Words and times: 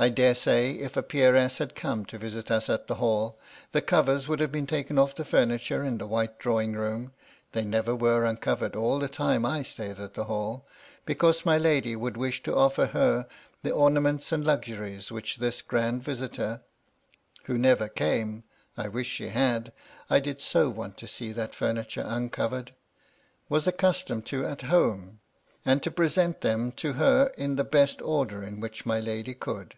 I 0.00 0.10
dare 0.10 0.36
say, 0.36 0.74
if 0.74 0.96
a 0.96 1.02
peeress 1.02 1.58
had 1.58 1.74
come 1.74 2.04
to 2.04 2.18
visit 2.18 2.52
us 2.52 2.70
at 2.70 2.86
the 2.86 2.94
Hall, 3.02 3.36
the 3.72 3.82
covers 3.82 4.28
would 4.28 4.38
have 4.38 4.52
been 4.52 4.64
taken 4.64 4.94
oflF 4.94 5.16
the 5.16 5.24
ftimiture 5.24 5.84
in 5.84 5.98
the 5.98 6.06
white 6.06 6.38
drawing 6.38 6.74
room 6.74 7.10
(they 7.50 7.64
never 7.64 7.96
were 7.96 8.24
uncovered 8.24 8.76
all 8.76 9.00
the 9.00 9.08
time 9.08 9.44
I 9.44 9.64
stayed 9.64 9.98
at 9.98 10.14
the 10.14 10.26
Hall), 10.26 10.64
because 11.04 11.44
my 11.44 11.58
lady 11.58 11.96
would 11.96 12.16
wish 12.16 12.44
to 12.44 12.54
offer 12.54 12.86
her 12.86 13.26
the 13.64 13.72
ornaments 13.72 14.30
and 14.30 14.44
luxuries 14.44 15.10
which 15.10 15.38
this 15.38 15.62
grand 15.62 16.04
visitor 16.04 16.60
(who 17.46 17.58
never 17.58 17.88
came— 17.88 18.44
I 18.76 18.86
wish 18.86 19.08
she 19.08 19.30
had! 19.30 19.72
I 20.08 20.20
did 20.20 20.40
so 20.40 20.68
want 20.68 20.96
to 20.98 21.08
see 21.08 21.32
that 21.32 21.56
furniture 21.56 22.02
322 22.02 22.40
MY 22.40 22.46
LADY 22.46 22.54
LUDLOW. 22.54 22.62
iinoovered 22.62 22.70
I) 22.70 22.74
was 23.48 23.66
accustomed 23.66 24.26
to 24.26 24.46
at 24.46 24.62
home, 24.62 25.18
and 25.66 25.82
to 25.82 25.90
present 25.90 26.42
them 26.42 26.70
to 26.76 26.92
her 26.92 27.32
in 27.36 27.56
the 27.56 27.64
best 27.64 28.00
order 28.00 28.44
in 28.44 28.60
which 28.60 28.86
my 28.86 29.00
lady 29.00 29.34
could. 29.34 29.74